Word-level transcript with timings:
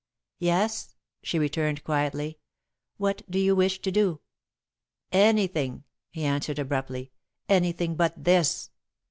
"Yes?" 0.39 0.95
she 1.21 1.37
returned, 1.37 1.83
quietly. 1.83 2.39
"What 2.97 3.21
do 3.29 3.37
you 3.37 3.55
wish 3.55 3.83
to 3.83 3.91
do?" 3.91 4.21
"Anything," 5.11 5.83
he 6.09 6.23
answered, 6.23 6.57
abruptly 6.57 7.11
"anything 7.47 7.93
but 7.95 8.23
this. 8.23 8.71